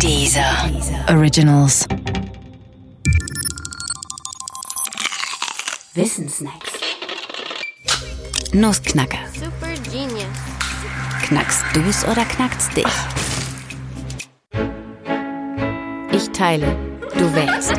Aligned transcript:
Dieser 0.00 0.70
Originals. 1.08 1.86
Wissensnacks. 5.94 6.72
Nussknacker. 8.52 9.18
Super 9.32 9.72
genius. 9.90 10.24
Knackst 11.22 11.64
du's 11.72 12.04
oder 12.04 12.24
knackt's 12.24 12.68
dich? 12.70 12.84
Ich 16.12 16.30
teile, 16.30 16.76
du 17.16 17.34
wählst. 17.34 17.74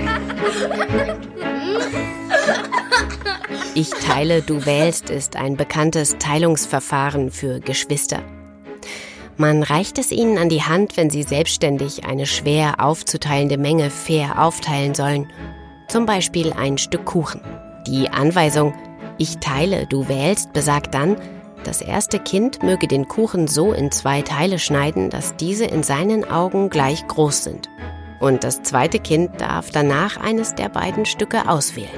Ich 3.76 3.90
teile, 3.90 4.42
du 4.42 4.66
wählst 4.66 5.10
ist 5.10 5.36
ein 5.36 5.58
bekanntes 5.58 6.18
Teilungsverfahren 6.18 7.30
für 7.30 7.60
Geschwister. 7.60 8.24
Man 9.38 9.64
reicht 9.64 9.98
es 9.98 10.12
ihnen 10.12 10.38
an 10.38 10.48
die 10.48 10.64
Hand, 10.64 10.96
wenn 10.96 11.10
sie 11.10 11.24
selbstständig 11.24 12.06
eine 12.06 12.26
schwer 12.26 12.76
aufzuteilende 12.80 13.58
Menge 13.58 13.90
fair 13.90 14.42
aufteilen 14.42 14.96
sollen. 14.96 15.30
Zum 15.90 16.06
Beispiel 16.06 16.54
ein 16.54 16.78
Stück 16.78 17.06
Kuchen. 17.06 17.42
Die 17.86 18.10
Anweisung 18.10 18.74
Ich 19.18 19.38
teile, 19.38 19.88
du 19.88 20.08
wählst 20.08 20.54
besagt 20.54 20.94
dann, 20.94 21.18
das 21.66 21.82
erste 21.82 22.20
Kind 22.20 22.64
möge 22.64 22.88
den 22.88 23.08
Kuchen 23.08 23.48
so 23.48 23.74
in 23.74 23.92
zwei 23.92 24.22
Teile 24.22 24.60
schneiden, 24.60 25.10
dass 25.10 25.36
diese 25.36 25.66
in 25.66 25.84
seinen 25.84 26.30
Augen 26.30 26.70
gleich 26.70 27.06
groß 27.08 27.44
sind. 27.44 27.70
Und 28.20 28.44
das 28.44 28.62
zweite 28.62 29.00
Kind 29.00 29.42
darf 29.42 29.70
danach 29.72 30.18
eines 30.18 30.56
der 30.56 30.70
beiden 30.70 31.06
Stücke 31.06 31.50
auswählen. 31.50 31.90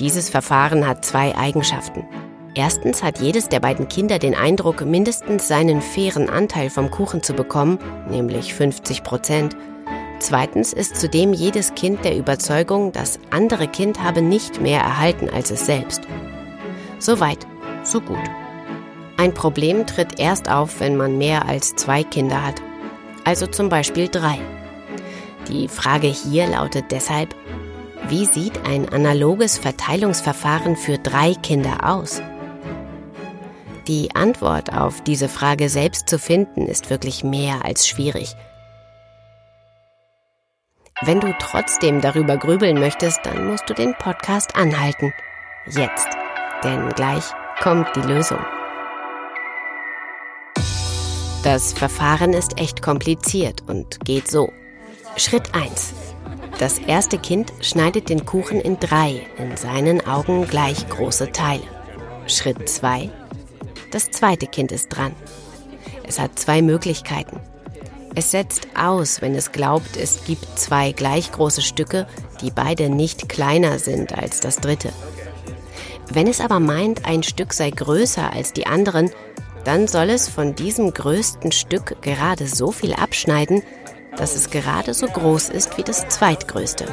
Dieses 0.00 0.30
Verfahren 0.30 0.86
hat 0.86 1.04
zwei 1.04 1.36
Eigenschaften. 1.36 2.06
Erstens 2.54 3.02
hat 3.02 3.18
jedes 3.18 3.48
der 3.48 3.60
beiden 3.60 3.88
Kinder 3.88 4.18
den 4.18 4.34
Eindruck, 4.34 4.84
mindestens 4.84 5.48
seinen 5.48 5.80
fairen 5.80 6.28
Anteil 6.28 6.68
vom 6.68 6.90
Kuchen 6.90 7.22
zu 7.22 7.32
bekommen, 7.32 7.78
nämlich 8.10 8.52
50 8.52 9.02
Prozent. 9.02 9.56
Zweitens 10.18 10.74
ist 10.74 10.96
zudem 10.96 11.32
jedes 11.32 11.74
Kind 11.74 12.04
der 12.04 12.16
Überzeugung, 12.16 12.92
das 12.92 13.18
andere 13.30 13.68
Kind 13.68 14.02
habe 14.02 14.20
nicht 14.20 14.60
mehr 14.60 14.80
erhalten 14.80 15.30
als 15.30 15.50
es 15.50 15.64
selbst. 15.64 16.02
Soweit, 16.98 17.46
so 17.84 18.00
gut. 18.02 18.18
Ein 19.16 19.32
Problem 19.32 19.86
tritt 19.86 20.20
erst 20.20 20.50
auf, 20.50 20.78
wenn 20.80 20.96
man 20.96 21.16
mehr 21.16 21.48
als 21.48 21.74
zwei 21.74 22.04
Kinder 22.04 22.44
hat, 22.44 22.56
also 23.24 23.46
zum 23.46 23.70
Beispiel 23.70 24.08
drei. 24.08 24.38
Die 25.48 25.68
Frage 25.68 26.08
hier 26.08 26.46
lautet 26.46 26.84
deshalb, 26.90 27.34
wie 28.08 28.26
sieht 28.26 28.66
ein 28.66 28.88
analoges 28.90 29.58
Verteilungsverfahren 29.58 30.76
für 30.76 30.98
drei 30.98 31.34
Kinder 31.34 31.88
aus? 31.90 32.20
Die 33.88 34.14
Antwort 34.14 34.72
auf 34.72 35.02
diese 35.02 35.28
Frage 35.28 35.68
selbst 35.68 36.08
zu 36.08 36.18
finden, 36.18 36.68
ist 36.68 36.88
wirklich 36.88 37.24
mehr 37.24 37.64
als 37.64 37.88
schwierig. 37.88 38.36
Wenn 41.00 41.18
du 41.18 41.34
trotzdem 41.40 42.00
darüber 42.00 42.36
grübeln 42.36 42.78
möchtest, 42.78 43.20
dann 43.24 43.48
musst 43.48 43.68
du 43.68 43.74
den 43.74 43.94
Podcast 43.94 44.54
anhalten. 44.54 45.12
Jetzt. 45.66 46.06
Denn 46.62 46.90
gleich 46.90 47.24
kommt 47.60 47.88
die 47.96 48.02
Lösung. 48.02 48.38
Das 51.42 51.72
Verfahren 51.72 52.34
ist 52.34 52.60
echt 52.60 52.82
kompliziert 52.82 53.62
und 53.66 53.98
geht 54.04 54.28
so. 54.28 54.52
Schritt 55.16 55.52
1. 55.56 55.92
Das 56.60 56.78
erste 56.78 57.18
Kind 57.18 57.52
schneidet 57.60 58.08
den 58.08 58.24
Kuchen 58.24 58.60
in 58.60 58.78
drei, 58.78 59.26
in 59.38 59.56
seinen 59.56 60.06
Augen 60.06 60.46
gleich 60.46 60.88
große 60.88 61.32
Teile. 61.32 61.64
Schritt 62.28 62.68
2. 62.68 63.10
Das 63.92 64.10
zweite 64.10 64.46
Kind 64.46 64.72
ist 64.72 64.88
dran. 64.88 65.14
Es 66.02 66.18
hat 66.18 66.38
zwei 66.38 66.62
Möglichkeiten. 66.62 67.38
Es 68.14 68.30
setzt 68.30 68.68
aus, 68.74 69.22
wenn 69.22 69.34
es 69.34 69.52
glaubt, 69.52 69.96
es 69.96 70.24
gibt 70.24 70.58
zwei 70.58 70.92
gleich 70.92 71.30
große 71.30 71.62
Stücke, 71.62 72.06
die 72.40 72.50
beide 72.50 72.90
nicht 72.90 73.28
kleiner 73.28 73.78
sind 73.78 74.16
als 74.18 74.40
das 74.40 74.56
dritte. 74.56 74.92
Wenn 76.10 76.26
es 76.26 76.40
aber 76.40 76.60
meint, 76.60 77.06
ein 77.06 77.22
Stück 77.22 77.52
sei 77.54 77.70
größer 77.70 78.32
als 78.32 78.52
die 78.52 78.66
anderen, 78.66 79.10
dann 79.64 79.88
soll 79.88 80.10
es 80.10 80.28
von 80.28 80.54
diesem 80.54 80.92
größten 80.92 81.52
Stück 81.52 82.02
gerade 82.02 82.46
so 82.46 82.72
viel 82.72 82.92
abschneiden, 82.94 83.62
dass 84.16 84.34
es 84.34 84.50
gerade 84.50 84.92
so 84.92 85.06
groß 85.06 85.48
ist 85.48 85.78
wie 85.78 85.82
das 85.82 86.08
zweitgrößte. 86.08 86.86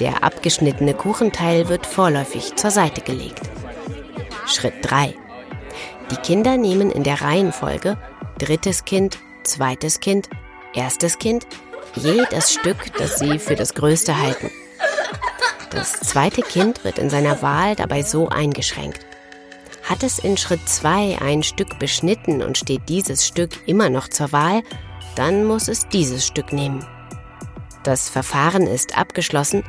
Der 0.00 0.24
abgeschnittene 0.24 0.94
Kuchenteil 0.94 1.68
wird 1.68 1.86
vorläufig 1.86 2.56
zur 2.56 2.70
Seite 2.70 3.00
gelegt. 3.02 3.40
Schritt 4.46 4.74
3. 4.82 5.14
Die 6.10 6.16
Kinder 6.16 6.56
nehmen 6.56 6.90
in 6.90 7.02
der 7.02 7.20
Reihenfolge 7.20 7.96
drittes 8.38 8.84
Kind, 8.84 9.18
zweites 9.44 10.00
Kind, 10.00 10.28
erstes 10.74 11.18
Kind 11.18 11.46
je 11.94 12.24
das 12.30 12.52
Stück, 12.52 12.76
das 12.98 13.18
sie 13.18 13.38
für 13.38 13.56
das 13.56 13.74
größte 13.74 14.18
halten. 14.20 14.50
Das 15.70 15.92
zweite 15.92 16.42
Kind 16.42 16.84
wird 16.84 16.98
in 16.98 17.10
seiner 17.10 17.42
Wahl 17.42 17.74
dabei 17.74 18.02
so 18.02 18.28
eingeschränkt. 18.28 19.04
Hat 19.82 20.02
es 20.02 20.18
in 20.18 20.36
Schritt 20.36 20.68
2 20.68 21.18
ein 21.20 21.42
Stück 21.42 21.78
beschnitten 21.78 22.42
und 22.42 22.58
steht 22.58 22.88
dieses 22.88 23.26
Stück 23.26 23.50
immer 23.66 23.88
noch 23.88 24.08
zur 24.08 24.32
Wahl, 24.32 24.62
dann 25.14 25.44
muss 25.44 25.68
es 25.68 25.88
dieses 25.88 26.26
Stück 26.26 26.52
nehmen. 26.52 26.84
Das 27.82 28.08
Verfahren 28.08 28.66
ist 28.66 28.98
abgeschlossen, 28.98 29.62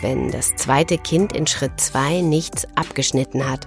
wenn 0.00 0.30
das 0.30 0.54
zweite 0.56 0.96
Kind 0.96 1.34
in 1.34 1.46
Schritt 1.46 1.80
2 1.80 2.20
nichts 2.20 2.66
abgeschnitten 2.76 3.50
hat. 3.50 3.66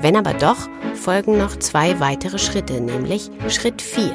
Wenn 0.00 0.16
aber 0.16 0.34
doch, 0.34 0.68
folgen 0.94 1.38
noch 1.38 1.56
zwei 1.58 2.00
weitere 2.00 2.38
Schritte, 2.38 2.80
nämlich 2.80 3.30
Schritt 3.48 3.82
4. 3.82 4.14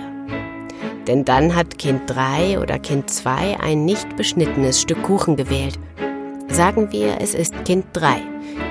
Denn 1.07 1.25
dann 1.25 1.55
hat 1.55 1.77
Kind 1.77 2.01
3 2.07 2.59
oder 2.59 2.79
Kind 2.79 3.09
2 3.09 3.59
ein 3.59 3.85
nicht 3.85 4.15
beschnittenes 4.15 4.81
Stück 4.81 5.01
Kuchen 5.03 5.35
gewählt. 5.35 5.79
Sagen 6.47 6.91
wir, 6.91 7.19
es 7.21 7.33
ist 7.33 7.65
Kind 7.65 7.85
3. 7.93 8.21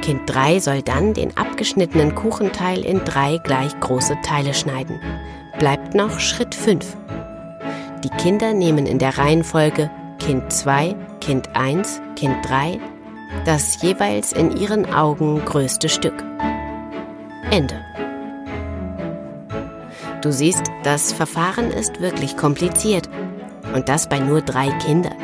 Kind 0.02 0.22
3 0.26 0.60
soll 0.60 0.82
dann 0.82 1.14
den 1.14 1.36
abgeschnittenen 1.36 2.14
Kuchenteil 2.14 2.84
in 2.84 3.04
drei 3.04 3.38
gleich 3.38 3.78
große 3.80 4.16
Teile 4.22 4.54
schneiden. 4.54 5.00
Bleibt 5.58 5.94
noch 5.94 6.20
Schritt 6.20 6.54
5. 6.54 6.96
Die 8.04 8.22
Kinder 8.22 8.54
nehmen 8.54 8.86
in 8.86 8.98
der 8.98 9.18
Reihenfolge 9.18 9.90
Kind 10.18 10.52
2, 10.52 10.94
Kind 11.20 11.54
1, 11.54 12.00
Kind 12.16 12.36
3 12.46 12.78
das 13.44 13.80
jeweils 13.82 14.32
in 14.32 14.56
ihren 14.56 14.92
Augen 14.92 15.44
größte 15.44 15.88
Stück. 15.88 16.24
Ende. 17.50 17.84
Du 20.22 20.32
siehst, 20.32 20.64
das 20.82 21.12
Verfahren 21.12 21.70
ist 21.70 22.00
wirklich 22.00 22.36
kompliziert. 22.36 23.08
Und 23.74 23.88
das 23.88 24.08
bei 24.08 24.18
nur 24.18 24.42
drei 24.42 24.70
Kindern. 24.78 25.16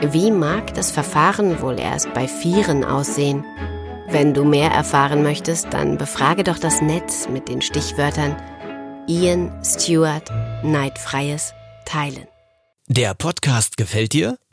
Wie 0.00 0.30
mag 0.30 0.74
das 0.74 0.90
Verfahren 0.90 1.60
wohl 1.60 1.78
erst 1.78 2.12
bei 2.14 2.26
Vieren 2.26 2.84
aussehen? 2.84 3.44
Wenn 4.08 4.34
du 4.34 4.44
mehr 4.44 4.70
erfahren 4.70 5.22
möchtest, 5.22 5.72
dann 5.72 5.96
befrage 5.96 6.44
doch 6.44 6.58
das 6.58 6.82
Netz 6.82 7.28
mit 7.28 7.48
den 7.48 7.62
Stichwörtern 7.62 8.36
Ian, 9.06 9.52
Stewart, 9.64 10.30
Neidfreies, 10.62 11.54
Teilen. 11.84 12.26
Der 12.88 13.14
Podcast 13.14 13.76
gefällt 13.76 14.12
dir? 14.12 14.38